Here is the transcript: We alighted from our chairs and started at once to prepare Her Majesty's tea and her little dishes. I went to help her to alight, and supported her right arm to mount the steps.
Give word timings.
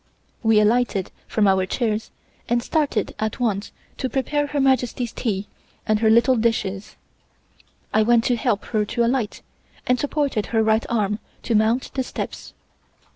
We 0.41 0.59
alighted 0.59 1.11
from 1.27 1.47
our 1.47 1.67
chairs 1.67 2.09
and 2.49 2.63
started 2.63 3.13
at 3.19 3.39
once 3.39 3.71
to 3.99 4.09
prepare 4.09 4.47
Her 4.47 4.59
Majesty's 4.59 5.11
tea 5.13 5.45
and 5.85 5.99
her 5.99 6.09
little 6.09 6.35
dishes. 6.35 6.95
I 7.93 8.01
went 8.01 8.23
to 8.23 8.35
help 8.35 8.65
her 8.65 8.83
to 8.83 9.03
alight, 9.05 9.43
and 9.85 9.99
supported 9.99 10.47
her 10.47 10.63
right 10.63 10.87
arm 10.89 11.19
to 11.43 11.53
mount 11.53 11.93
the 11.93 12.01
steps. 12.01 12.55